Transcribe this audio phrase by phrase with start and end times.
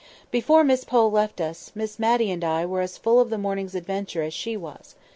[0.31, 3.75] Before Miss Pole left us, Miss Matty and I were as full of the morning's
[3.75, 4.95] adventure as she was.